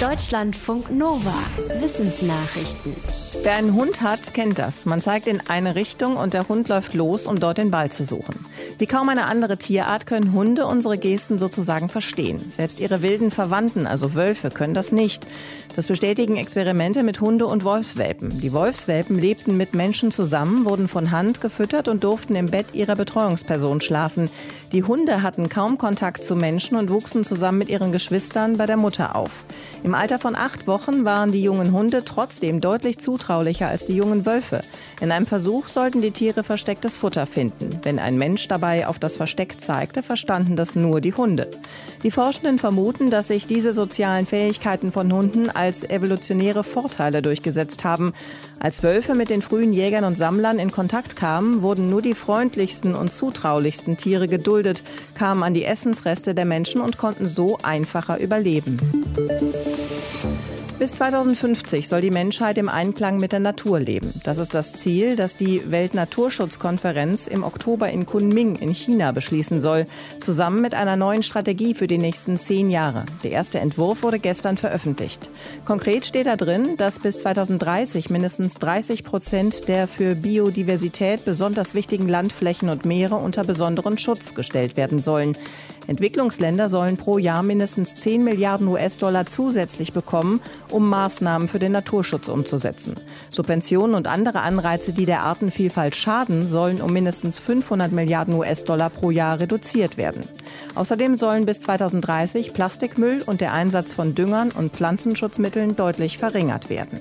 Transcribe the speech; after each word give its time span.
Deutschlandfunk 0.00 0.90
Nova. 0.90 1.32
Wissensnachrichten. 1.80 2.94
Wer 3.42 3.54
einen 3.54 3.72
Hund 3.72 4.02
hat, 4.02 4.34
kennt 4.34 4.58
das. 4.58 4.84
Man 4.84 5.00
zeigt 5.00 5.26
in 5.26 5.40
eine 5.48 5.74
Richtung 5.74 6.18
und 6.18 6.34
der 6.34 6.48
Hund 6.48 6.68
läuft 6.68 6.92
los, 6.92 7.26
um 7.26 7.40
dort 7.40 7.56
den 7.56 7.70
Ball 7.70 7.90
zu 7.90 8.04
suchen. 8.04 8.44
Wie 8.78 8.84
kaum 8.84 9.08
eine 9.08 9.24
andere 9.24 9.56
Tierart 9.56 10.04
können 10.04 10.34
Hunde 10.34 10.66
unsere 10.66 10.98
Gesten 10.98 11.38
sozusagen 11.38 11.88
verstehen. 11.88 12.44
Selbst 12.50 12.78
ihre 12.78 13.00
wilden 13.00 13.30
Verwandten, 13.30 13.86
also 13.86 14.14
Wölfe, 14.14 14.50
können 14.50 14.74
das 14.74 14.92
nicht. 14.92 15.26
Das 15.76 15.86
bestätigen 15.86 16.36
Experimente 16.36 17.02
mit 17.02 17.22
Hunde- 17.22 17.46
und 17.46 17.64
Wolfswelpen. 17.64 18.40
Die 18.40 18.52
Wolfswelpen 18.52 19.18
lebten 19.18 19.56
mit 19.56 19.74
Menschen 19.74 20.10
zusammen, 20.10 20.66
wurden 20.66 20.88
von 20.88 21.10
Hand 21.10 21.40
gefüttert 21.40 21.88
und 21.88 22.04
durften 22.04 22.36
im 22.36 22.46
Bett 22.46 22.74
ihrer 22.74 22.96
Betreuungsperson 22.96 23.80
schlafen. 23.80 24.28
Die 24.72 24.82
Hunde 24.82 25.22
hatten 25.22 25.48
kaum 25.48 25.78
Kontakt 25.78 26.22
zu 26.22 26.36
Menschen 26.36 26.76
und 26.76 26.90
wuchsen 26.90 27.24
zusammen 27.24 27.58
mit 27.58 27.70
ihren 27.70 27.92
Geschwistern 27.92 28.58
bei 28.58 28.66
der 28.66 28.76
Mutter 28.76 29.16
auf. 29.16 29.46
Im 29.84 29.94
Alter 29.94 30.18
von 30.18 30.34
acht 30.34 30.66
Wochen 30.66 31.04
waren 31.04 31.32
die 31.32 31.42
jungen 31.42 31.72
Hunde 31.72 32.04
trotzdem 32.04 32.60
deutlich 32.60 32.98
zutraulicher 32.98 33.68
als 33.68 33.86
die 33.86 33.96
jungen 33.96 34.26
Wölfe. 34.26 34.60
In 35.00 35.12
einem 35.12 35.26
Versuch 35.26 35.68
sollten 35.68 36.00
die 36.00 36.10
Tiere 36.10 36.42
verstecktes 36.42 36.98
Futter 36.98 37.26
finden. 37.26 37.78
Wenn 37.82 37.98
ein 37.98 38.16
Mensch 38.16 38.48
dabei 38.48 38.86
auf 38.86 38.98
das 38.98 39.16
Versteck 39.16 39.60
zeigte, 39.60 40.02
verstanden 40.02 40.56
das 40.56 40.74
nur 40.74 41.00
die 41.00 41.14
Hunde. 41.14 41.50
Die 42.02 42.10
Forschenden 42.10 42.58
vermuten, 42.58 43.10
dass 43.10 43.28
sich 43.28 43.46
diese 43.46 43.74
sozialen 43.74 44.26
Fähigkeiten 44.26 44.92
von 44.92 45.12
Hunden 45.12 45.50
als 45.50 45.84
evolutionäre 45.84 46.64
Vorteile 46.64 47.22
durchgesetzt 47.22 47.84
haben. 47.84 48.12
Als 48.60 48.82
Wölfe 48.82 49.14
mit 49.14 49.30
den 49.30 49.42
frühen 49.42 49.72
Jägern 49.72 50.04
und 50.04 50.16
Sammlern 50.16 50.58
in 50.58 50.70
Kontakt 50.70 51.16
kamen, 51.16 51.62
wurden 51.62 51.90
nur 51.90 52.02
die 52.02 52.14
freundlichsten 52.14 52.94
und 52.94 53.12
zutraulichsten 53.12 53.96
Tiere 53.96 54.28
geduldet, 54.28 54.82
kamen 55.14 55.42
an 55.42 55.54
die 55.54 55.64
Essensreste 55.64 56.34
der 56.34 56.44
Menschen 56.44 56.80
und 56.80 56.96
konnten 56.96 57.26
so 57.28 57.58
einfacher 57.62 58.20
überleben. 58.20 58.78
Bis 60.78 60.92
2050 60.96 61.88
soll 61.88 62.02
die 62.02 62.10
Menschheit 62.10 62.58
im 62.58 62.68
Einklang 62.68 63.16
mit 63.16 63.32
der 63.32 63.40
Natur 63.40 63.80
leben. 63.80 64.12
Das 64.24 64.36
ist 64.36 64.54
das 64.54 64.74
Ziel, 64.74 65.16
das 65.16 65.38
die 65.38 65.70
Weltnaturschutzkonferenz 65.70 67.28
im 67.28 67.44
Oktober 67.44 67.88
in 67.88 68.04
Kunming 68.04 68.56
in 68.56 68.74
China 68.74 69.12
beschließen 69.12 69.58
soll, 69.58 69.86
zusammen 70.20 70.60
mit 70.60 70.74
einer 70.74 70.96
neuen 70.96 71.22
Strategie 71.22 71.72
für 71.72 71.86
die 71.86 71.96
nächsten 71.96 72.36
zehn 72.36 72.70
Jahre. 72.70 73.06
Der 73.24 73.32
erste 73.32 73.58
Entwurf 73.58 74.02
wurde 74.02 74.18
gestern 74.18 74.58
veröffentlicht. 74.58 75.30
Konkret 75.64 76.04
steht 76.04 76.26
da 76.26 76.36
drin, 76.36 76.76
dass 76.76 76.98
bis 76.98 77.20
2030 77.20 78.10
mindestens 78.10 78.54
30 78.54 79.02
Prozent 79.02 79.68
der 79.68 79.88
für 79.88 80.14
Biodiversität 80.14 81.24
besonders 81.24 81.74
wichtigen 81.74 82.06
Landflächen 82.06 82.68
und 82.68 82.84
Meere 82.84 83.16
unter 83.16 83.44
besonderen 83.44 83.96
Schutz 83.96 84.34
gestellt 84.34 84.76
werden 84.76 84.98
sollen. 84.98 85.38
Entwicklungsländer 85.86 86.68
sollen 86.68 86.96
pro 86.96 87.18
Jahr 87.18 87.42
mindestens 87.42 87.94
10 87.94 88.24
Milliarden 88.24 88.68
US-Dollar 88.68 89.26
zusätzlich 89.26 89.92
bekommen, 89.92 90.40
um 90.70 90.88
Maßnahmen 90.88 91.48
für 91.48 91.58
den 91.58 91.72
Naturschutz 91.72 92.28
umzusetzen. 92.28 92.94
Subventionen 93.28 93.94
und 93.94 94.08
andere 94.08 94.40
Anreize, 94.40 94.92
die 94.92 95.06
der 95.06 95.22
Artenvielfalt 95.22 95.94
schaden, 95.94 96.46
sollen 96.46 96.80
um 96.80 96.92
mindestens 96.92 97.38
500 97.38 97.92
Milliarden 97.92 98.34
US-Dollar 98.34 98.90
pro 98.90 99.10
Jahr 99.10 99.40
reduziert 99.40 99.96
werden. 99.96 100.22
Außerdem 100.74 101.16
sollen 101.16 101.46
bis 101.46 101.60
2030 101.60 102.52
Plastikmüll 102.52 103.22
und 103.24 103.40
der 103.40 103.52
Einsatz 103.52 103.94
von 103.94 104.14
Düngern 104.14 104.50
und 104.50 104.72
Pflanzenschutzmitteln 104.72 105.76
deutlich 105.76 106.18
verringert 106.18 106.68
werden. 106.68 106.98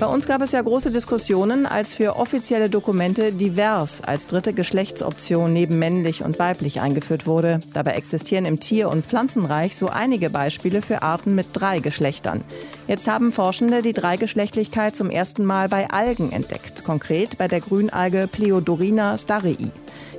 Bei 0.00 0.06
uns 0.06 0.26
gab 0.26 0.42
es 0.42 0.50
ja 0.50 0.60
große 0.60 0.90
Diskussionen, 0.90 1.66
als 1.66 1.94
für 1.94 2.16
offizielle 2.16 2.68
Dokumente 2.68 3.32
divers 3.32 4.02
als 4.02 4.26
dritte 4.26 4.52
Geschlechtsoption 4.52 5.52
neben 5.52 5.78
männlich 5.78 6.24
und 6.24 6.38
weiblich 6.40 6.80
eingeführt 6.80 7.26
wurde. 7.28 7.60
Dabei 7.72 7.92
existieren 7.92 8.44
im 8.44 8.58
Tier- 8.58 8.88
und 8.90 9.06
Pflanzenreich 9.06 9.76
so 9.76 9.88
einige 9.88 10.30
Beispiele 10.30 10.82
für 10.82 11.02
Arten 11.02 11.36
mit 11.36 11.46
drei 11.52 11.78
Geschlechtern. 11.78 12.42
Jetzt 12.88 13.06
haben 13.06 13.30
Forschende 13.30 13.82
die 13.82 13.92
Dreigeschlechtlichkeit 13.92 14.96
zum 14.96 15.10
ersten 15.10 15.44
Mal 15.44 15.68
bei 15.68 15.88
Algen 15.88 16.32
entdeckt, 16.32 16.84
konkret 16.84 17.38
bei 17.38 17.46
der 17.46 17.60
Grünalge 17.60 18.28
Pleodorina 18.30 19.16
starii. 19.16 19.70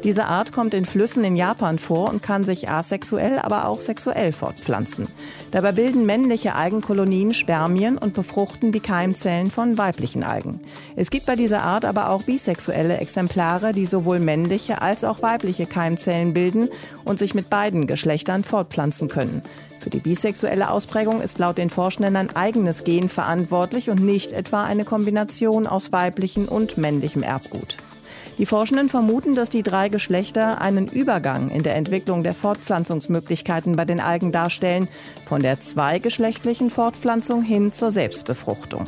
Diese 0.06 0.26
Art 0.26 0.52
kommt 0.52 0.76
in 0.76 0.86
Flüssen 0.86 1.24
in 1.24 1.36
Japan 1.36 1.80
vor 1.80 2.12
und 2.12 2.22
kann 2.22 2.44
sich 2.44 2.70
asexuell, 2.70 3.40
aber 3.40 3.68
auch 3.68 3.82
sexuell 3.82 4.34
fortpflanzen. 4.34 5.08
Dabei 5.50 5.72
bilden 5.72 6.06
männliche 6.06 6.54
Algenkolonien 6.54 7.32
Spermien 7.32 7.98
und 7.98 8.14
befruchten 8.14 8.72
die 8.72 8.82
Keimzellen 8.82 9.50
von 9.50 9.80
weiblichen 9.80 10.24
Algen. 10.24 10.62
Es 10.96 11.10
gibt 11.10 11.26
bei 11.26 11.36
dieser 11.36 11.64
Art 11.64 11.86
aber 11.86 12.12
auch 12.12 12.22
bisexuelle 12.22 12.98
Exemplare, 12.98 13.72
die 13.72 13.88
sowohl 13.88 14.20
männliche 14.20 14.84
als 14.84 15.04
auch 15.04 15.24
weibliche 15.24 15.66
Keimzellen 15.66 16.36
bilden 16.36 16.70
und 17.04 17.18
sich 17.18 17.34
mit 17.34 17.50
beiden 17.50 17.88
Geschlechtern 17.88 18.44
fortpflanzen 18.44 19.08
können. 19.08 19.42
Für 19.80 19.90
die 19.90 20.02
bisexuelle 20.02 20.70
Ausprägung 20.70 21.20
ist 21.20 21.40
laut 21.40 21.58
den 21.58 21.72
Forschenden 21.72 22.16
ein 22.16 22.36
eigenes 22.36 22.84
Gen 22.84 23.10
verantwortlich 23.10 23.90
und 23.90 24.02
nicht 24.02 24.34
etwa 24.34 24.66
eine 24.66 24.86
Kombination 24.86 25.66
aus 25.66 25.92
weiblichem 25.92 26.48
und 26.48 26.78
männlichem 26.78 27.24
Erbgut. 27.24 27.78
Die 28.38 28.46
Forschenden 28.46 28.90
vermuten, 28.90 29.34
dass 29.34 29.50
die 29.50 29.64
drei 29.64 29.88
Geschlechter 29.88 30.60
einen 30.62 30.88
Übergang 30.88 31.50
in 31.50 31.64
der 31.64 31.76
Entwicklung 31.76 32.24
der 32.24 32.34
Fortpflanzungsmöglichkeiten 32.34 33.76
bei 33.76 33.86
den 33.86 34.02
Algen 34.02 34.32
darstellen, 34.32 34.90
von 35.26 35.42
der 35.42 35.62
zweigeschlechtlichen 35.62 36.70
Fortpflanzung 36.70 37.42
hin 37.42 37.72
zur 37.72 37.92
Selbstbefruchtung. 37.92 38.84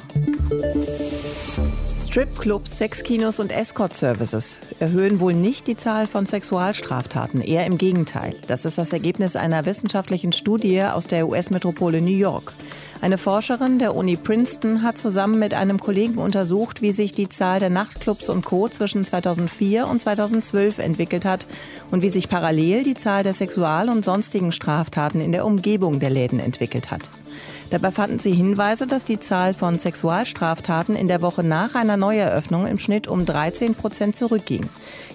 Stripclubs, 2.05 2.77
Sexkinos 2.77 3.39
und 3.39 3.51
Escort-Services 3.51 4.59
erhöhen 4.79 5.19
wohl 5.19 5.33
nicht 5.33 5.67
die 5.67 5.77
Zahl 5.77 6.07
von 6.07 6.25
Sexualstraftaten, 6.25 7.41
eher 7.41 7.65
im 7.65 7.77
Gegenteil. 7.77 8.35
Das 8.47 8.65
ist 8.65 8.77
das 8.77 8.91
Ergebnis 8.91 9.35
einer 9.35 9.65
wissenschaftlichen 9.65 10.31
Studie 10.33 10.81
aus 10.81 11.07
der 11.07 11.27
US-Metropole 11.27 12.01
New 12.01 12.09
York. 12.09 12.55
Eine 12.99 13.19
Forscherin 13.19 13.77
der 13.77 13.95
Uni 13.95 14.15
Princeton 14.15 14.81
hat 14.81 14.97
zusammen 14.97 15.37
mit 15.37 15.53
einem 15.53 15.79
Kollegen 15.79 16.17
untersucht, 16.17 16.81
wie 16.81 16.91
sich 16.91 17.11
die 17.11 17.29
Zahl 17.29 17.59
der 17.59 17.69
Nachtclubs 17.69 18.27
und 18.27 18.43
Co. 18.43 18.67
zwischen 18.69 19.03
2004 19.03 19.87
und 19.87 20.01
2012 20.01 20.79
entwickelt 20.79 21.23
hat 21.23 21.47
und 21.91 22.01
wie 22.01 22.09
sich 22.09 22.27
parallel 22.27 22.81
die 22.81 22.95
Zahl 22.95 23.21
der 23.21 23.33
Sexual- 23.33 23.89
und 23.89 24.03
sonstigen 24.03 24.51
Straftaten 24.51 25.21
in 25.21 25.31
der 25.31 25.45
Umgebung 25.45 25.99
der 25.99 26.09
Läden 26.09 26.39
entwickelt 26.39 26.89
hat. 26.89 27.01
Dabei 27.69 27.91
fanden 27.91 28.17
sie 28.17 28.31
Hinweise, 28.31 28.87
dass 28.87 29.03
die 29.03 29.19
Zahl 29.19 29.53
von 29.53 29.77
Sexualstraftaten 29.77 30.95
in 30.95 31.09
der 31.09 31.21
Woche 31.21 31.45
nach 31.45 31.75
einer 31.75 31.97
Neueröffnung 31.97 32.65
im 32.65 32.79
Schnitt 32.79 33.07
um 33.07 33.25
13 33.25 33.75
Prozent 33.75 34.15
zurückging. 34.15 34.69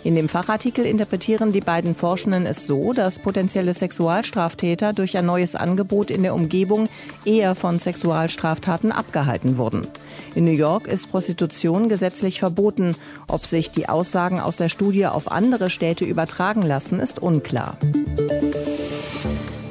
In 0.05 0.17
dem 0.17 0.29
Fachartikel 0.29 0.85
interpretieren 0.85 1.53
die 1.53 1.61
beiden 1.61 1.95
Forschenden 1.95 2.45
es 2.45 2.67
so, 2.67 2.93
dass 2.93 3.21
potenzielle 3.21 3.73
Sexualstraftäter 3.73 4.93
durch 4.93 5.17
ein 5.17 5.25
neues 5.25 5.55
Angebot 5.55 6.11
in 6.11 6.23
der 6.23 6.35
Umgebung 6.35 6.89
eher 7.25 7.55
von 7.55 7.79
Sexualstraftaten 7.79 8.93
abgehalten 8.93 9.57
wurden. 9.57 9.87
In 10.35 10.45
New 10.45 10.51
York 10.51 10.89
ist 10.89 11.11
Prostitution 11.11 11.89
gesetzlich 11.89 12.41
verboten. 12.41 12.95
Ob 13.29 13.47
sich 13.47 13.71
die 13.71 13.89
Aussagen 13.89 14.41
aus 14.41 14.57
der 14.57 14.69
Studie 14.69 15.07
auf 15.07 15.31
andere 15.31 15.71
Städte 15.71 16.05
übertragen 16.05 16.63
lassen, 16.63 17.01
ist 17.01 17.23
unklar. 17.23 17.79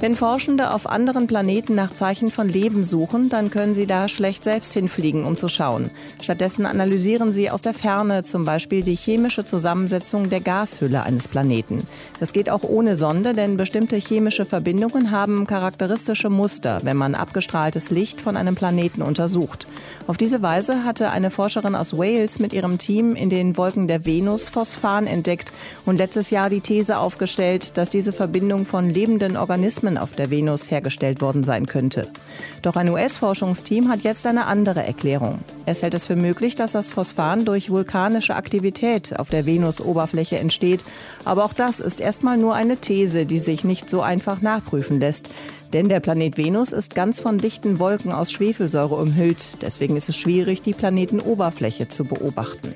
Wenn 0.01 0.16
Forschende 0.16 0.73
auf 0.73 0.89
anderen 0.89 1.28
Planeten 1.28 1.75
nach 1.75 1.94
Zeichen 1.94 2.29
von 2.29 2.50
Leben 2.50 2.84
suchen, 2.84 3.29
dann 3.29 3.51
können 3.51 3.75
sie 3.75 3.85
da 3.85 4.09
schlecht 4.09 4.44
selbst 4.44 4.73
hinfliegen, 4.73 5.25
um 5.25 5.38
zu 5.38 5.47
schauen. 5.47 5.91
Stattdessen 6.23 6.66
analysieren 6.66 7.34
sie 7.34 7.51
aus 7.51 7.62
der 7.62 7.75
Ferne 7.75 8.23
zum 8.23 8.44
Beispiel 8.44 8.81
die 8.81 8.95
chemische 8.95 9.45
Zusammensetzung 9.45 10.31
der 10.31 10.41
Gashülle 10.41 11.03
eines 11.03 11.28
Planeten. 11.28 11.78
Das 12.19 12.34
geht 12.34 12.50
auch 12.50 12.63
ohne 12.63 12.95
Sonde, 12.95 13.34
denn 13.34 13.57
bestimmte 13.57 13.95
chemische 13.97 14.47
Verbindungen 14.47 15.11
haben 15.11 15.45
charakteristische 15.45 16.31
Muster, 16.31 16.79
wenn 16.81 16.97
man 16.97 17.13
abgestrahltes 17.13 17.91
Licht 17.91 18.22
von 18.22 18.38
einem 18.38 18.56
Planeten 18.56 19.03
untersucht. 19.03 19.67
Auf 20.07 20.17
diese 20.17 20.41
Weise 20.41 20.84
hatte 20.84 21.11
eine 21.11 21.29
Forscherin 21.29 21.75
aus 21.75 21.95
Wales 21.95 22.40
mit 22.40 22.53
ihrem 22.53 22.79
Team 22.79 23.13
in 23.13 23.29
den 23.29 23.56
Wolken 23.56 23.88
der 23.88 24.03
Venus 24.03 24.50
Phosphan 24.50 25.06
entdeckt 25.06 25.53
und 25.85 25.97
letztes 25.97 26.31
Jahr 26.31 26.50
die 26.50 26.61
These 26.61 26.97
aufgestellt, 26.97 27.78
dass 27.78 27.91
diese 27.91 28.11
Verbindung 28.11 28.66
von 28.66 28.90
lebenden 28.90 29.38
Organismen 29.38 29.91
Sternen 29.91 29.97
auf 29.97 30.16
der 30.16 30.29
Venus 30.29 30.72
hergestellt 30.72 31.22
worden 31.22 31.44
sein 31.44 31.66
könnte. 31.66 32.08
Doch 32.61 32.76
ein 32.76 32.90
US-Forschungsteam 32.90 33.90
hat 33.90 34.02
jetzt 34.02 34.26
eine 34.26 34.46
andere 34.46 34.84
Erklärung. 34.84 35.40
Es 35.66 35.84
hält 35.84 35.93
es 35.93 36.05
für 36.05 36.16
möglich, 36.16 36.55
dass 36.55 36.72
das 36.72 36.91
Phosphan 36.91 37.46
durch 37.46 37.70
vulkanische 37.70 38.35
Aktivität 38.35 39.20
auf 39.20 39.29
der 39.29 39.46
Venusoberfläche 39.46 40.38
entsteht. 40.38 40.84
Aber 41.26 41.43
auch 41.46 41.53
das 41.53 41.79
ist 41.79 41.99
erstmal 41.99 42.38
nur 42.38 42.55
eine 42.55 42.78
These, 42.78 43.26
die 43.26 43.40
sich 43.40 43.64
nicht 43.64 43.90
so 43.90 44.02
einfach 44.02 44.41
nachprüfen 44.41 44.99
lässt. 44.99 45.29
Denn 45.73 45.88
der 45.88 46.02
Planet 46.02 46.38
Venus 46.38 46.73
ist 46.73 46.96
ganz 46.96 47.22
von 47.22 47.38
dichten 47.38 47.79
Wolken 47.79 48.11
aus 48.11 48.32
Schwefelsäure 48.32 48.96
umhüllt. 48.96 49.61
Deswegen 49.61 49.96
ist 49.96 50.09
es 50.09 50.17
schwierig, 50.17 50.61
die 50.61 50.73
Planetenoberfläche 50.73 51.88
zu 51.88 52.03
beobachten. 52.03 52.73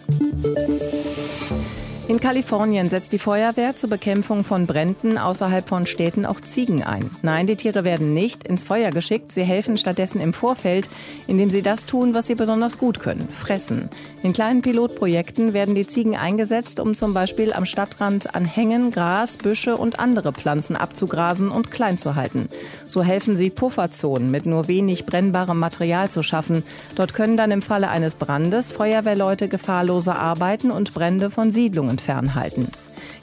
In 2.16 2.22
Kalifornien 2.22 2.88
setzt 2.88 3.12
die 3.12 3.20
Feuerwehr 3.20 3.76
zur 3.76 3.90
Bekämpfung 3.90 4.46
von 4.46 4.66
Bränden 4.66 5.18
außerhalb 5.18 5.68
von 5.68 5.86
Städten 5.86 6.26
auch 6.26 6.40
Ziegen 6.40 6.82
ein. 6.82 7.12
Nein, 7.24 7.46
die 7.46 7.58
Tiere 7.58 7.84
werden 7.84 8.12
nicht 8.12 8.48
ins 8.48 8.64
Feuer 8.64 8.92
geschickt, 8.92 9.34
sie 9.34 9.44
helfen 9.44 9.76
stattdessen 9.76 10.22
im 10.22 10.32
Vorfeld, 10.32 10.88
indem 11.28 11.52
sie 11.52 11.62
das 11.62 11.86
tun, 11.86 12.14
was 12.14 12.28
sie 12.28 12.36
besonders 12.36 12.78
gut 12.78 13.02
können, 13.02 13.28
fressen. 13.32 13.90
In 14.24 14.32
kleinen 14.32 14.62
Pilotprojekten 14.62 15.52
werden 15.52 15.76
die 15.76 15.86
Ziegen 15.86 16.16
eingesetzt, 16.16 16.80
um 16.80 16.96
zum 16.96 17.14
Beispiel 17.14 17.52
am 17.52 17.66
Stadtrand 17.66 18.34
an 18.34 18.46
Hängen 18.46 18.92
Gras, 18.92 19.36
Büsche 19.36 19.76
und 19.76 20.00
andere 20.00 20.32
Pflanzen 20.32 20.78
abzugrasen 20.78 21.52
und 21.52 21.70
klein 21.70 21.98
zu 21.98 22.16
halten. 22.16 22.48
So 22.88 23.04
helfen 23.04 23.36
sie 23.36 23.50
Pufferzonen 23.50 24.32
mit 24.32 24.46
nur 24.46 24.70
wenig 24.70 25.06
brennbarem 25.06 25.60
Material 25.60 26.10
zu 26.10 26.24
schaffen. 26.24 26.64
Dort 26.96 27.14
können 27.14 27.36
dann 27.36 27.52
im 27.52 27.62
Falle 27.62 27.90
eines 27.90 28.16
Brandes 28.16 28.72
Feuerwehrleute 28.72 29.50
gefahrloser 29.50 30.18
arbeiten 30.18 30.72
und 30.72 30.94
Brände 30.94 31.30
von 31.30 31.52
Siedlungen 31.52 32.00
fernhalten. 32.06 32.70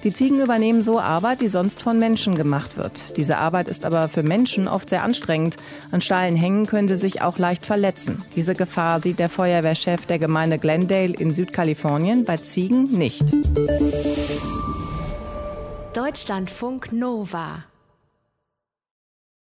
Die 0.04 0.12
Ziegen 0.12 0.40
übernehmen 0.40 0.82
so 0.82 0.98
Arbeit, 0.98 1.40
die 1.40 1.48
sonst 1.48 1.80
von 1.80 1.96
Menschen 1.96 2.34
gemacht 2.34 2.76
wird. 2.76 3.16
Diese 3.16 3.38
Arbeit 3.38 3.68
ist 3.68 3.84
aber 3.84 4.08
für 4.08 4.24
Menschen 4.24 4.66
oft 4.66 4.88
sehr 4.88 5.04
anstrengend. 5.04 5.56
An 5.92 6.00
steilen 6.00 6.34
Hängen 6.34 6.66
können 6.66 6.88
sie 6.88 6.96
sich 6.96 7.22
auch 7.22 7.38
leicht 7.38 7.64
verletzen. 7.64 8.22
Diese 8.34 8.54
Gefahr 8.54 9.00
sieht 9.00 9.20
der 9.20 9.28
Feuerwehrchef 9.28 10.06
der 10.06 10.18
Gemeinde 10.18 10.58
Glendale 10.58 11.14
in 11.14 11.32
Südkalifornien 11.32 12.24
bei 12.24 12.36
Ziegen 12.36 12.90
nicht. 12.90 13.24
Deutschlandfunk 15.94 16.92
Nova 16.92 17.64